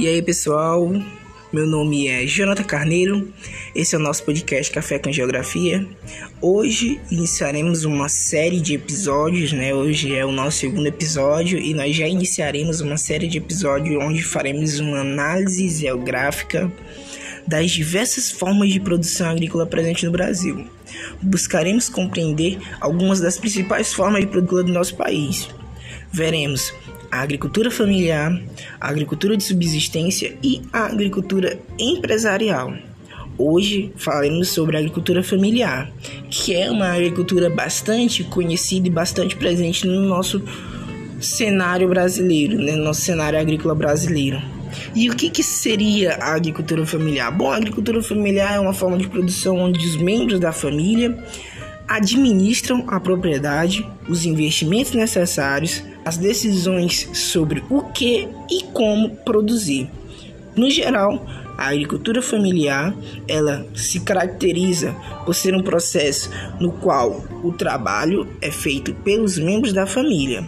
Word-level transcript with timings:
E 0.00 0.08
aí, 0.08 0.22
pessoal? 0.22 0.90
Meu 1.52 1.66
nome 1.66 2.08
é 2.08 2.26
Jonathan 2.26 2.64
Carneiro. 2.64 3.30
Esse 3.74 3.94
é 3.94 3.98
o 3.98 4.00
nosso 4.00 4.24
podcast 4.24 4.72
Café 4.72 4.98
com 4.98 5.12
Geografia. 5.12 5.86
Hoje 6.40 6.98
iniciaremos 7.10 7.84
uma 7.84 8.08
série 8.08 8.62
de 8.62 8.72
episódios, 8.72 9.52
né? 9.52 9.74
Hoje 9.74 10.16
é 10.16 10.24
o 10.24 10.32
nosso 10.32 10.56
segundo 10.56 10.86
episódio 10.86 11.58
e 11.58 11.74
nós 11.74 11.94
já 11.94 12.08
iniciaremos 12.08 12.80
uma 12.80 12.96
série 12.96 13.28
de 13.28 13.36
episódios 13.36 14.02
onde 14.02 14.22
faremos 14.22 14.80
uma 14.80 15.00
análise 15.00 15.68
geográfica 15.68 16.72
das 17.46 17.70
diversas 17.70 18.30
formas 18.30 18.70
de 18.70 18.80
produção 18.80 19.28
agrícola 19.28 19.66
presentes 19.66 20.04
no 20.04 20.12
Brasil. 20.12 20.66
Buscaremos 21.20 21.90
compreender 21.90 22.58
algumas 22.80 23.20
das 23.20 23.36
principais 23.36 23.92
formas 23.92 24.22
de 24.22 24.28
produção 24.28 24.64
do 24.64 24.72
nosso 24.72 24.96
país. 24.96 25.50
Veremos 26.10 26.72
a 27.10 27.20
agricultura 27.20 27.70
familiar, 27.70 28.40
a 28.80 28.88
agricultura 28.88 29.36
de 29.36 29.42
subsistência 29.42 30.36
e 30.42 30.62
a 30.72 30.86
agricultura 30.86 31.58
empresarial. 31.78 32.72
Hoje 33.36 33.92
falaremos 33.96 34.48
sobre 34.48 34.76
a 34.76 34.80
agricultura 34.80 35.22
familiar, 35.22 35.90
que 36.28 36.54
é 36.54 36.70
uma 36.70 36.88
agricultura 36.88 37.48
bastante 37.48 38.22
conhecida 38.22 38.86
e 38.86 38.90
bastante 38.90 39.34
presente 39.34 39.86
no 39.86 40.02
nosso 40.02 40.42
cenário 41.20 41.88
brasileiro, 41.88 42.58
né? 42.58 42.76
no 42.76 42.84
nosso 42.84 43.00
cenário 43.00 43.38
agrícola 43.38 43.74
brasileiro. 43.74 44.40
E 44.94 45.08
o 45.08 45.16
que, 45.16 45.30
que 45.30 45.42
seria 45.42 46.14
a 46.16 46.34
agricultura 46.34 46.84
familiar? 46.86 47.30
Bom, 47.30 47.50
a 47.50 47.56
agricultura 47.56 48.02
familiar 48.02 48.54
é 48.54 48.60
uma 48.60 48.74
forma 48.74 48.98
de 48.98 49.08
produção 49.08 49.56
onde 49.56 49.84
os 49.84 49.96
membros 49.96 50.38
da 50.38 50.52
família 50.52 51.18
administram 51.88 52.84
a 52.86 53.00
propriedade, 53.00 53.84
os 54.08 54.24
investimentos 54.24 54.92
necessários, 54.92 55.82
as 56.10 56.16
decisões 56.16 57.08
sobre 57.14 57.62
o 57.70 57.82
que 57.82 58.28
e 58.50 58.64
como 58.72 59.10
produzir. 59.16 59.88
No 60.56 60.68
geral, 60.68 61.24
a 61.56 61.68
agricultura 61.68 62.20
familiar, 62.20 62.92
ela 63.28 63.64
se 63.76 64.00
caracteriza 64.00 64.92
por 65.24 65.36
ser 65.36 65.54
um 65.54 65.62
processo 65.62 66.28
no 66.58 66.72
qual 66.72 67.24
o 67.44 67.52
trabalho 67.52 68.26
é 68.42 68.50
feito 68.50 68.92
pelos 68.92 69.38
membros 69.38 69.72
da 69.72 69.86
família 69.86 70.44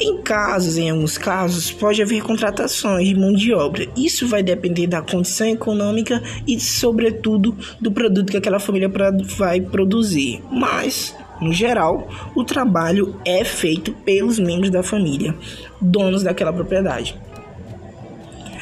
em 0.00 0.22
casos, 0.22 0.76
em 0.76 0.90
alguns 0.90 1.18
casos, 1.18 1.72
pode 1.72 2.00
haver 2.00 2.22
contratações 2.22 3.08
de 3.08 3.16
mão 3.16 3.32
de 3.32 3.52
obra. 3.52 3.84
Isso 3.96 4.28
vai 4.28 4.44
depender 4.44 4.86
da 4.86 5.02
condição 5.02 5.48
econômica 5.48 6.22
e, 6.46 6.60
sobretudo, 6.60 7.56
do 7.80 7.90
produto 7.90 8.30
que 8.30 8.36
aquela 8.36 8.60
família 8.60 8.88
vai 9.36 9.60
produzir. 9.60 10.40
Mas, 10.52 11.16
no 11.40 11.52
geral, 11.52 12.08
o 12.34 12.44
trabalho 12.44 13.20
é 13.24 13.44
feito 13.44 13.92
pelos 13.92 14.38
membros 14.38 14.70
da 14.70 14.82
família, 14.82 15.34
donos 15.80 16.22
daquela 16.22 16.52
propriedade. 16.52 17.16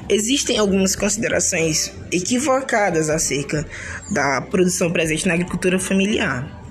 Existem 0.08 0.56
algumas 0.56 0.94
considerações 0.94 1.92
equivocadas 2.12 3.10
acerca 3.10 3.66
da 4.12 4.40
produção 4.40 4.92
presente 4.92 5.26
na 5.26 5.34
agricultura 5.34 5.78
familiar. 5.78 6.65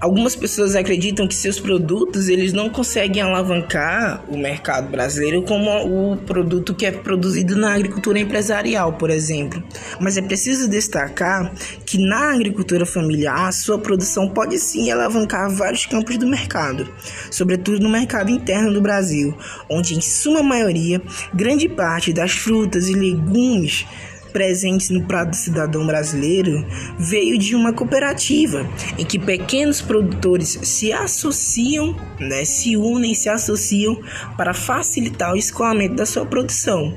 Algumas 0.00 0.34
pessoas 0.34 0.74
acreditam 0.74 1.28
que 1.28 1.34
seus 1.34 1.60
produtos 1.60 2.30
eles 2.30 2.54
não 2.54 2.70
conseguem 2.70 3.20
alavancar 3.20 4.24
o 4.30 4.38
mercado 4.38 4.88
brasileiro 4.88 5.42
como 5.42 5.68
o 6.12 6.16
produto 6.16 6.74
que 6.74 6.86
é 6.86 6.90
produzido 6.90 7.54
na 7.54 7.74
agricultura 7.74 8.18
empresarial, 8.18 8.94
por 8.94 9.10
exemplo. 9.10 9.62
Mas 10.00 10.16
é 10.16 10.22
preciso 10.22 10.70
destacar 10.70 11.52
que 11.84 11.98
na 11.98 12.32
agricultura 12.32 12.86
familiar 12.86 13.52
sua 13.52 13.78
produção 13.78 14.26
pode 14.26 14.58
sim 14.58 14.90
alavancar 14.90 15.50
vários 15.50 15.84
campos 15.84 16.16
do 16.16 16.26
mercado, 16.26 16.88
sobretudo 17.30 17.80
no 17.80 17.90
mercado 17.90 18.30
interno 18.30 18.72
do 18.72 18.80
Brasil, 18.80 19.36
onde 19.68 19.94
em 19.94 20.00
sua 20.00 20.42
maioria 20.42 21.02
grande 21.34 21.68
parte 21.68 22.10
das 22.10 22.32
frutas 22.32 22.88
e 22.88 22.94
legumes 22.94 23.84
presentes 24.30 24.90
no 24.90 25.04
prato 25.04 25.36
cidadão 25.36 25.86
brasileiro 25.86 26.66
veio 26.98 27.38
de 27.38 27.54
uma 27.54 27.72
cooperativa 27.72 28.66
em 28.98 29.04
que 29.04 29.18
pequenos 29.18 29.80
produtores 29.80 30.58
se 30.62 30.92
associam, 30.92 31.94
né, 32.18 32.44
se 32.44 32.76
unem, 32.76 33.14
se 33.14 33.28
associam 33.28 34.00
para 34.36 34.54
facilitar 34.54 35.32
o 35.32 35.36
escoamento 35.36 35.94
da 35.94 36.06
sua 36.06 36.24
produção. 36.24 36.94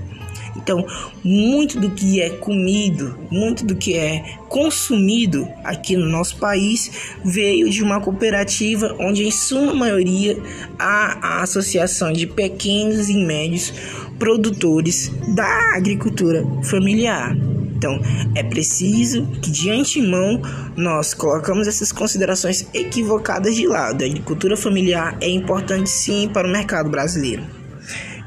Então, 0.64 0.86
muito 1.22 1.78
do 1.78 1.92
que 1.92 2.22
é 2.22 2.30
comido, 2.30 3.18
muito 3.30 3.66
do 3.66 3.76
que 3.76 3.98
é 3.98 4.38
consumido 4.48 5.46
aqui 5.62 5.98
no 5.98 6.06
nosso 6.06 6.38
país 6.38 6.90
veio 7.24 7.70
de 7.70 7.84
uma 7.84 8.00
cooperativa 8.00 8.96
onde, 8.98 9.26
em 9.26 9.32
sua 9.32 9.74
maioria, 9.74 10.38
há 10.80 11.18
a 11.22 11.44
associação 11.44 12.14
de 12.14 12.26
pequenos 12.26 13.10
e 13.10 13.18
médios 13.18 13.74
produtores 14.18 15.12
da 15.36 15.76
agricultura 15.76 16.46
familiar. 16.64 17.36
Então, 17.76 18.00
é 18.34 18.42
preciso 18.42 19.28
que 19.42 19.52
de 19.52 19.70
antemão 19.70 20.42
nós 20.78 21.14
colocamos 21.14 21.68
essas 21.68 21.92
considerações 21.92 22.66
equivocadas 22.74 23.54
de 23.54 23.68
lado. 23.68 24.02
A 24.02 24.08
agricultura 24.08 24.56
familiar 24.56 25.18
é 25.20 25.28
importante 25.28 25.90
sim 25.90 26.30
para 26.30 26.48
o 26.48 26.52
mercado 26.52 26.90
brasileiro. 26.90 27.63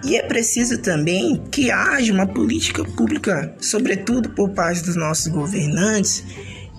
E 0.04 0.16
é 0.16 0.22
preciso 0.22 0.78
também 0.78 1.42
que 1.50 1.70
haja 1.70 2.12
uma 2.12 2.26
política 2.26 2.84
pública, 2.84 3.54
sobretudo 3.60 4.30
por 4.30 4.50
parte 4.50 4.82
dos 4.82 4.96
nossos 4.96 5.28
governantes, 5.28 6.24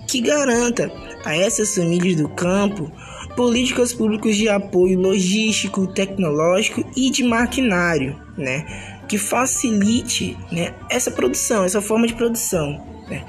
que 0.06 0.20
garanta 0.20 0.90
a 1.24 1.36
essas 1.36 1.74
famílias 1.74 2.16
do 2.16 2.28
campo 2.28 2.90
políticas 3.36 3.92
públicas 3.92 4.36
de 4.36 4.48
apoio 4.48 4.98
logístico, 4.98 5.86
tecnológico 5.86 6.84
e 6.96 7.08
de 7.10 7.22
maquinário, 7.22 8.16
né? 8.36 8.64
que 9.08 9.16
facilite 9.16 10.36
né, 10.52 10.74
essa 10.90 11.10
produção, 11.10 11.64
essa 11.64 11.80
forma 11.80 12.06
de 12.06 12.14
produção, 12.14 12.84
né, 13.08 13.24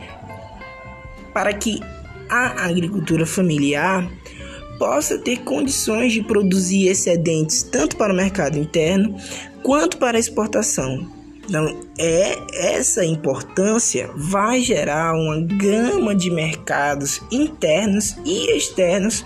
para 1.34 1.54
que 1.54 1.80
a 2.30 2.66
agricultura 2.66 3.26
familiar 3.26 4.08
possa 4.78 5.18
ter 5.18 5.38
condições 5.40 6.14
de 6.14 6.22
produzir 6.22 6.88
excedentes 6.88 7.64
tanto 7.64 7.98
para 7.98 8.14
o 8.14 8.16
mercado 8.16 8.58
interno 8.58 9.16
quanto 9.64 9.98
para 9.98 10.18
a 10.18 10.20
exportação. 10.20 11.20
Então, 11.48 11.82
é 11.98 12.38
essa 12.76 13.04
importância 13.04 14.08
vai 14.16 14.62
gerar 14.62 15.14
uma 15.14 15.42
gama 15.42 16.16
de 16.16 16.30
mercados 16.30 17.22
internos 17.32 18.16
e 18.24 18.56
externos 18.56 19.26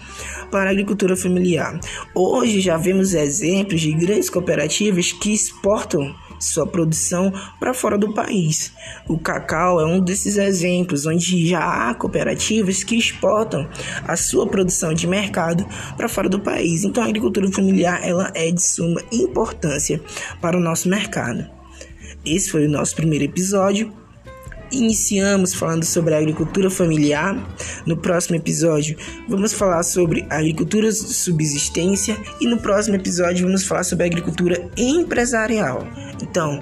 para 0.50 0.70
a 0.70 0.72
agricultura 0.72 1.18
familiar. 1.18 1.78
Hoje 2.16 2.62
já 2.62 2.78
vemos 2.78 3.14
exemplos 3.14 3.82
de 3.82 3.92
grandes 3.92 4.30
cooperativas 4.30 5.12
que 5.12 5.34
exportam 5.34 6.16
sua 6.44 6.68
produção 6.68 7.32
para 7.60 7.74
fora 7.74 7.98
do 7.98 8.14
país. 8.14 8.72
O 9.08 9.18
cacau 9.18 9.80
é 9.80 9.86
um 9.86 10.00
desses 10.00 10.38
exemplos 10.38 11.06
onde 11.06 11.48
já 11.48 11.90
há 11.90 11.94
cooperativas 11.94 12.84
que 12.84 12.96
exportam 12.96 13.68
a 14.08 14.16
sua 14.16 14.48
produção 14.48 14.94
de 14.94 15.08
mercado 15.08 15.66
para 15.96 16.10
fora 16.10 16.30
do 16.30 16.40
país. 16.40 16.84
Então 16.84 17.04
a 17.04 17.08
agricultura 17.08 17.52
familiar 17.52 18.02
ela 18.04 18.32
é 18.36 18.52
de 18.52 18.62
suma 18.62 19.02
importância 19.12 20.02
para 20.42 20.58
o 20.58 20.62
nosso 20.62 20.90
mercado. 20.90 21.46
Esse 22.26 22.52
foi 22.52 22.66
o 22.66 22.70
nosso 22.70 22.96
primeiro 22.96 23.26
episódio. 23.26 24.03
Iniciamos 24.74 25.54
falando 25.54 25.84
sobre 25.84 26.16
a 26.16 26.18
agricultura 26.18 26.68
familiar. 26.68 27.38
No 27.86 27.96
próximo 27.96 28.36
episódio, 28.36 28.98
vamos 29.30 29.54
falar 29.54 29.84
sobre 29.84 30.26
a 30.32 30.40
agricultura 30.40 30.90
de 30.90 30.98
subsistência. 30.98 32.18
E 32.42 32.48
no 32.48 32.58
próximo 32.58 32.96
episódio, 32.96 33.46
vamos 33.46 33.64
falar 33.64 33.84
sobre 33.84 34.06
a 34.06 34.08
agricultura 34.08 34.68
empresarial. 34.76 35.88
Então, 36.20 36.60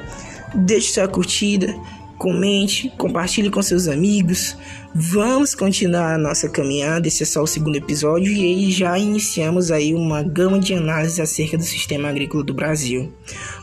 deixe 0.53 0.91
sua 0.91 1.07
curtida, 1.07 1.73
comente, 2.17 2.91
compartilhe 2.97 3.49
com 3.49 3.61
seus 3.61 3.87
amigos. 3.87 4.57
Vamos 4.93 5.55
continuar 5.55 6.15
a 6.15 6.17
nossa 6.17 6.49
caminhada. 6.49 7.07
Esse 7.07 7.23
é 7.23 7.25
só 7.25 7.41
o 7.41 7.47
segundo 7.47 7.77
episódio 7.77 8.29
e 8.29 8.41
aí 8.41 8.71
já 8.71 8.99
iniciamos 8.99 9.71
aí 9.71 9.95
uma 9.95 10.21
gama 10.21 10.59
de 10.59 10.73
análises 10.73 11.17
acerca 11.21 11.57
do 11.57 11.63
sistema 11.63 12.09
agrícola 12.09 12.43
do 12.43 12.53
Brasil. 12.53 13.09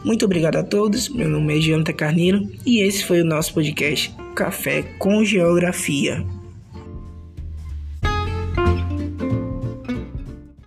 Muito 0.03 0.25
obrigado 0.25 0.57
a 0.57 0.63
todos. 0.63 1.11
Meu 1.11 1.29
nome 1.29 1.59
é 1.59 1.61
Jonathan 1.61 1.93
Carneiro 1.93 2.49
e 2.65 2.81
esse 2.81 3.05
foi 3.05 3.21
o 3.21 3.27
nosso 3.27 3.53
podcast 3.53 4.11
Café 4.39 4.85
com 5.01 5.25
Geografia. 5.25 6.25